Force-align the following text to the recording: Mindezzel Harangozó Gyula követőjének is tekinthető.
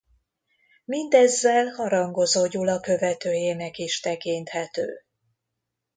Mindezzel 0.85 1.65
Harangozó 1.67 2.47
Gyula 2.47 2.79
követőjének 2.79 3.77
is 3.77 3.99
tekinthető. 3.99 4.89